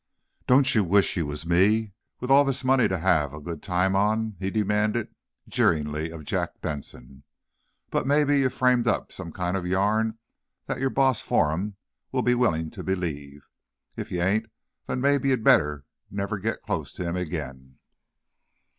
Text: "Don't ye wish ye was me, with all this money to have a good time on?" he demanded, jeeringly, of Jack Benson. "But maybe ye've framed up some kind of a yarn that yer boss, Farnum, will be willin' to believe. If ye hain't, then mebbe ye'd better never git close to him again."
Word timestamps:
"Don't 0.47 0.73
ye 0.73 0.81
wish 0.81 1.15
ye 1.15 1.21
was 1.21 1.45
me, 1.45 1.91
with 2.19 2.31
all 2.31 2.43
this 2.43 2.63
money 2.63 2.87
to 2.87 2.97
have 2.97 3.35
a 3.35 3.39
good 3.39 3.61
time 3.61 3.95
on?" 3.95 4.35
he 4.39 4.49
demanded, 4.49 5.13
jeeringly, 5.47 6.09
of 6.09 6.25
Jack 6.25 6.59
Benson. 6.59 7.21
"But 7.91 8.07
maybe 8.07 8.39
ye've 8.39 8.51
framed 8.51 8.87
up 8.87 9.11
some 9.11 9.31
kind 9.31 9.55
of 9.55 9.63
a 9.65 9.67
yarn 9.67 10.17
that 10.65 10.79
yer 10.79 10.89
boss, 10.89 11.21
Farnum, 11.21 11.75
will 12.11 12.23
be 12.23 12.33
willin' 12.33 12.71
to 12.71 12.83
believe. 12.83 13.47
If 13.95 14.11
ye 14.11 14.17
hain't, 14.17 14.47
then 14.87 15.01
mebbe 15.01 15.23
ye'd 15.25 15.43
better 15.43 15.85
never 16.09 16.39
git 16.39 16.63
close 16.63 16.91
to 16.93 17.03
him 17.03 17.15
again." 17.15 17.77